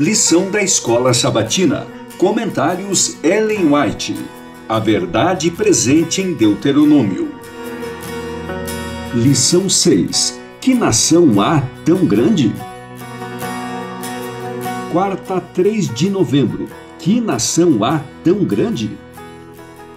Lição 0.00 0.50
da 0.50 0.62
Escola 0.62 1.12
Sabatina. 1.12 1.86
Comentários 2.16 3.22
Ellen 3.22 3.70
White. 3.70 4.16
A 4.66 4.78
verdade 4.78 5.50
presente 5.50 6.22
em 6.22 6.32
Deuteronômio. 6.32 7.34
Lição 9.12 9.68
6. 9.68 10.40
Que 10.58 10.72
nação 10.72 11.38
há 11.38 11.60
tão 11.84 12.06
grande? 12.06 12.50
Quarta, 14.90 15.38
3 15.38 15.94
de 15.94 16.08
novembro. 16.08 16.66
Que 16.98 17.20
nação 17.20 17.84
há 17.84 18.00
tão 18.24 18.42
grande? 18.42 18.96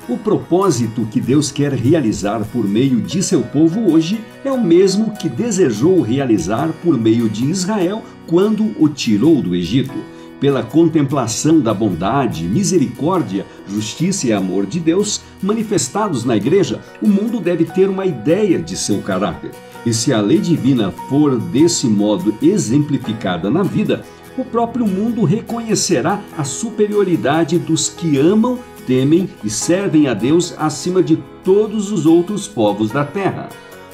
O 0.08 0.18
propósito 0.18 1.08
que 1.10 1.22
Deus 1.22 1.50
quer 1.50 1.72
realizar 1.72 2.44
por 2.52 2.68
meio 2.68 3.00
de 3.00 3.24
seu 3.24 3.42
povo 3.42 3.90
hoje 3.90 4.20
é 4.44 4.52
o 4.52 4.62
mesmo 4.62 5.12
que 5.12 5.30
desejou 5.30 6.02
realizar 6.02 6.74
por 6.84 6.98
meio 6.98 7.30
de 7.30 7.46
Israel 7.46 8.04
quando 8.28 8.76
o 8.78 8.90
tirou 8.90 9.42
do 9.42 9.56
Egito. 9.56 9.94
Pela 10.42 10.62
contemplação 10.62 11.62
da 11.62 11.74
bondade, 11.74 12.44
misericórdia, 12.44 13.46
justiça 13.66 14.28
e 14.28 14.34
amor 14.34 14.66
de 14.66 14.78
Deus 14.78 15.22
manifestados 15.42 16.26
na 16.26 16.36
igreja, 16.36 16.82
o 17.02 17.08
mundo 17.08 17.40
deve 17.40 17.64
ter 17.64 17.88
uma 17.90 18.06
ideia 18.06 18.60
de 18.60 18.76
seu 18.76 19.02
caráter. 19.02 19.52
E 19.86 19.94
se 19.94 20.12
a 20.12 20.20
lei 20.20 20.40
divina 20.40 20.92
for 21.08 21.40
desse 21.40 21.88
modo 21.88 22.36
exemplificada 22.42 23.50
na 23.50 23.64
vida, 23.64 24.04
o 24.38 24.44
próprio 24.44 24.86
mundo 24.86 25.24
reconhecerá 25.24 26.20
a 26.38 26.44
superioridade 26.44 27.58
dos 27.58 27.88
que 27.88 28.18
amam 28.18 28.60
temem 28.86 29.30
e 29.44 29.50
servem 29.50 30.08
a 30.08 30.14
Deus 30.14 30.54
acima 30.58 31.02
de 31.02 31.18
todos 31.44 31.92
os 31.92 32.06
outros 32.06 32.48
povos 32.48 32.92
da 32.92 33.04
terra. 33.04 33.50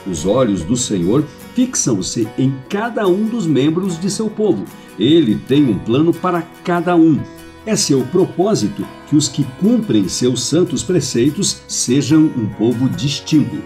Os 0.07 0.25
olhos 0.25 0.63
do 0.63 0.77
Senhor 0.77 1.23
fixam-se 1.53 2.27
em 2.37 2.53
cada 2.69 3.07
um 3.07 3.25
dos 3.25 3.45
membros 3.45 3.99
de 3.99 4.09
seu 4.09 4.29
povo. 4.29 4.65
Ele 4.97 5.35
tem 5.35 5.65
um 5.65 5.77
plano 5.77 6.13
para 6.13 6.41
cada 6.63 6.95
um. 6.95 7.19
É 7.65 7.75
seu 7.75 8.01
propósito 8.05 8.85
que 9.07 9.15
os 9.15 9.27
que 9.27 9.43
cumprem 9.59 10.07
seus 10.07 10.43
santos 10.43 10.83
preceitos 10.83 11.61
sejam 11.67 12.21
um 12.21 12.47
povo 12.57 12.89
distinto. 12.89 13.57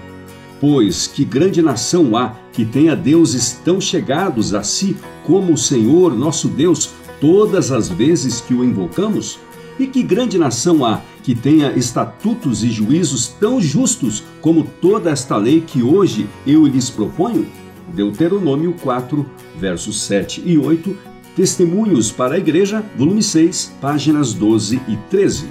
Pois 0.60 1.08
que 1.08 1.24
grande 1.24 1.62
nação 1.62 2.16
há 2.16 2.36
que 2.52 2.66
tenha 2.66 2.96
deuses 2.96 3.60
tão 3.64 3.80
chegados 3.80 4.54
a 4.54 4.64
si 4.64 4.96
como 5.24 5.54
o 5.54 5.58
Senhor 5.58 6.16
nosso 6.16 6.48
Deus 6.48 6.90
todas 7.20 7.72
as 7.72 7.90
vezes 7.90 8.42
que 8.42 8.54
o 8.54 8.64
invocamos? 8.64 9.40
E 9.80 9.88
que 9.88 10.04
grande 10.04 10.38
nação 10.38 10.86
há 10.86 11.02
que 11.24 11.34
tenha 11.34 11.72
estatutos 11.72 12.64
e 12.64 12.70
juízos 12.70 13.28
tão 13.28 13.60
justos 13.60 14.24
como 14.42 14.64
toda 14.64 15.10
esta 15.10 15.38
lei 15.38 15.62
que 15.62 15.82
hoje 15.82 16.28
eu 16.46 16.66
lhes 16.68 16.90
proponho? 16.90 17.48
Deuteronômio 17.94 18.76
4, 18.82 19.26
versos 19.58 20.02
7 20.02 20.44
e 20.46 20.58
8, 20.58 20.96
Testemunhos 21.36 22.12
para 22.12 22.36
a 22.36 22.38
Igreja, 22.38 22.84
volume 22.96 23.24
6, 23.24 23.74
páginas 23.82 24.34
12 24.34 24.80
e 24.88 24.96
13. 25.10 25.48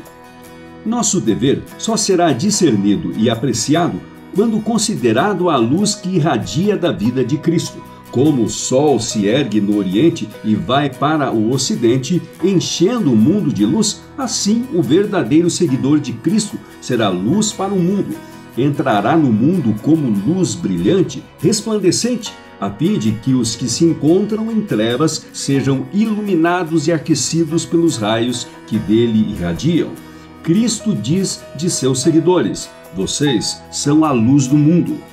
Nosso 0.86 1.20
dever 1.20 1.62
só 1.78 1.96
será 1.96 2.32
discernido 2.32 3.12
e 3.16 3.28
apreciado 3.28 4.00
quando 4.34 4.60
considerado 4.60 5.50
a 5.50 5.56
luz 5.56 5.94
que 5.94 6.16
irradia 6.16 6.76
da 6.76 6.92
vida 6.92 7.24
de 7.24 7.36
Cristo 7.36 7.82
como 8.12 8.44
o 8.44 8.48
sol 8.48 9.00
se 9.00 9.26
ergue 9.26 9.60
no 9.60 9.78
Oriente 9.78 10.28
e 10.44 10.54
vai 10.54 10.90
para 10.90 11.32
o 11.32 11.50
Ocidente, 11.50 12.22
enchendo 12.44 13.10
o 13.10 13.16
mundo 13.16 13.52
de 13.52 13.64
luz, 13.64 14.02
assim 14.16 14.66
o 14.72 14.82
verdadeiro 14.82 15.50
seguidor 15.50 15.98
de 15.98 16.12
Cristo 16.12 16.58
será 16.80 17.08
luz 17.08 17.50
para 17.50 17.72
o 17.72 17.78
mundo. 17.78 18.14
Entrará 18.56 19.16
no 19.16 19.32
mundo 19.32 19.74
como 19.82 20.10
luz 20.10 20.54
brilhante, 20.54 21.24
resplandecente, 21.40 22.30
a 22.60 22.70
fim 22.70 22.98
de 22.98 23.12
que 23.12 23.32
os 23.32 23.56
que 23.56 23.66
se 23.66 23.84
encontram 23.84 24.52
em 24.52 24.60
trevas 24.60 25.26
sejam 25.32 25.86
iluminados 25.92 26.86
e 26.86 26.92
aquecidos 26.92 27.64
pelos 27.64 27.96
raios 27.96 28.46
que 28.66 28.78
dele 28.78 29.32
irradiam. 29.32 29.90
Cristo 30.42 30.94
diz 30.94 31.42
de 31.56 31.70
seus 31.70 32.02
seguidores: 32.02 32.68
Vocês 32.94 33.60
são 33.70 34.04
a 34.04 34.12
luz 34.12 34.46
do 34.46 34.56
mundo. 34.56 35.11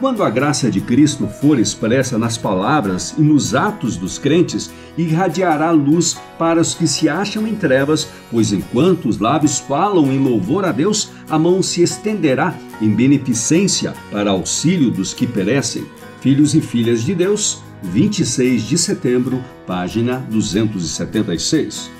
Quando 0.00 0.22
a 0.22 0.30
graça 0.30 0.70
de 0.70 0.80
Cristo 0.80 1.26
for 1.26 1.58
expressa 1.58 2.16
nas 2.16 2.38
palavras 2.38 3.16
e 3.18 3.20
nos 3.20 3.52
atos 3.52 3.96
dos 3.96 4.16
crentes, 4.16 4.70
irradiará 4.96 5.72
luz 5.72 6.16
para 6.38 6.60
os 6.60 6.72
que 6.72 6.86
se 6.86 7.08
acham 7.08 7.48
em 7.48 7.56
trevas, 7.56 8.06
pois 8.30 8.52
enquanto 8.52 9.08
os 9.08 9.18
lábios 9.18 9.58
falam 9.58 10.12
em 10.12 10.18
louvor 10.22 10.64
a 10.64 10.70
Deus, 10.70 11.10
a 11.28 11.36
mão 11.36 11.60
se 11.64 11.82
estenderá 11.82 12.54
em 12.80 12.90
beneficência 12.90 13.92
para 14.12 14.30
auxílio 14.30 14.88
dos 14.92 15.12
que 15.12 15.26
perecem. 15.26 15.84
Filhos 16.20 16.54
e 16.54 16.60
filhas 16.60 17.02
de 17.02 17.12
Deus, 17.12 17.60
26 17.82 18.62
de 18.62 18.78
setembro, 18.78 19.42
página 19.66 20.24
276. 20.30 21.97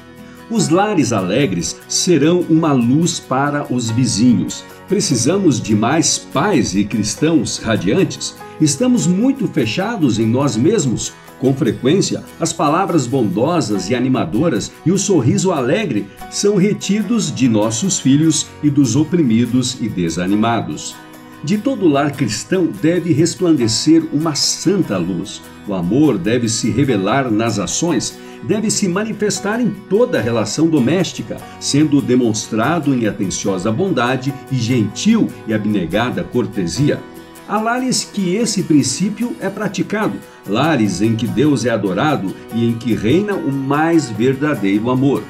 Os 0.50 0.70
lares 0.70 1.12
alegres 1.12 1.78
serão 1.86 2.40
uma 2.48 2.72
luz 2.72 3.20
para 3.20 3.70
os 3.72 3.90
vizinhos. 3.90 4.64
Precisamos 4.88 5.60
de 5.60 5.76
mais 5.76 6.16
pais 6.16 6.74
e 6.74 6.84
cristãos 6.84 7.58
radiantes? 7.58 8.34
Estamos 8.58 9.06
muito 9.06 9.46
fechados 9.46 10.18
em 10.18 10.26
nós 10.26 10.56
mesmos? 10.56 11.12
Com 11.38 11.54
frequência, 11.54 12.24
as 12.40 12.52
palavras 12.52 13.06
bondosas 13.06 13.90
e 13.90 13.94
animadoras 13.94 14.72
e 14.84 14.90
o 14.90 14.98
sorriso 14.98 15.52
alegre 15.52 16.06
são 16.30 16.56
retidos 16.56 17.32
de 17.32 17.46
nossos 17.46 18.00
filhos 18.00 18.46
e 18.62 18.70
dos 18.70 18.96
oprimidos 18.96 19.76
e 19.80 19.88
desanimados. 19.88 20.96
De 21.42 21.56
todo 21.56 21.86
lar 21.86 22.12
cristão 22.12 22.66
deve 22.66 23.12
resplandecer 23.12 24.02
uma 24.12 24.34
santa 24.34 24.98
luz. 24.98 25.40
O 25.66 25.74
amor 25.74 26.18
deve 26.18 26.48
se 26.48 26.70
revelar 26.70 27.30
nas 27.30 27.58
ações 27.58 28.18
deve 28.42 28.70
se 28.70 28.88
manifestar 28.88 29.60
em 29.60 29.70
toda 29.70 30.20
relação 30.20 30.68
doméstica, 30.68 31.38
sendo 31.60 32.00
demonstrado 32.00 32.94
em 32.94 33.06
atenciosa 33.06 33.70
bondade 33.70 34.32
e 34.50 34.56
gentil 34.56 35.28
e 35.46 35.54
abnegada 35.54 36.22
cortesia. 36.22 37.00
Há 37.48 37.58
lares 37.60 38.04
que 38.04 38.34
esse 38.36 38.62
princípio 38.62 39.34
é 39.40 39.48
praticado, 39.48 40.18
lares 40.46 41.00
em 41.00 41.16
que 41.16 41.26
Deus 41.26 41.64
é 41.64 41.70
adorado 41.70 42.34
e 42.54 42.68
em 42.68 42.74
que 42.74 42.94
reina 42.94 43.34
o 43.34 43.50
mais 43.50 44.10
verdadeiro 44.10 44.90
amor. 44.90 45.22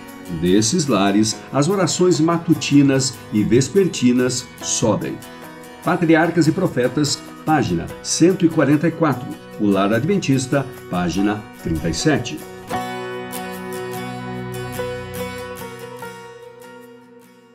Desses 0.42 0.86
lares, 0.86 1.40
as 1.52 1.68
orações 1.68 2.20
matutinas 2.20 3.14
e 3.32 3.42
vespertinas 3.42 4.46
sobem. 4.60 5.14
Patriarcas 5.88 6.46
e 6.46 6.52
Profetas, 6.52 7.16
página 7.46 7.86
144. 8.02 9.26
O 9.58 9.64
Lar 9.64 9.94
Adventista, 9.94 10.66
página 10.90 11.42
37. 11.62 12.57